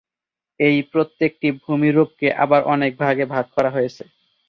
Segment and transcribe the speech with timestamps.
[0.59, 4.03] এই প্রত্যেকটি ভূমিরূপ কে আবার অনেক ভাগে ভাগ করা হয়েছে।